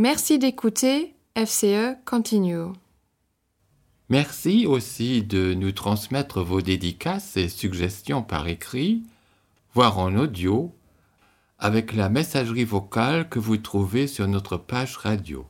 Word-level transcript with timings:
Merci 0.00 0.38
d'écouter 0.38 1.16
FCE 1.34 1.96
Continue. 2.04 2.72
Merci 4.08 4.64
aussi 4.64 5.24
de 5.24 5.54
nous 5.54 5.72
transmettre 5.72 6.40
vos 6.40 6.60
dédicaces 6.60 7.36
et 7.36 7.48
suggestions 7.48 8.22
par 8.22 8.46
écrit, 8.46 9.02
voire 9.74 9.98
en 9.98 10.14
audio, 10.14 10.72
avec 11.58 11.94
la 11.94 12.08
messagerie 12.10 12.62
vocale 12.62 13.28
que 13.28 13.40
vous 13.40 13.56
trouvez 13.56 14.06
sur 14.06 14.28
notre 14.28 14.56
page 14.56 14.96
radio. 14.98 15.44